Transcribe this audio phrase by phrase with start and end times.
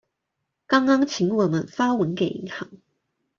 [0.65, 2.71] 剛剛請我們發文給銀行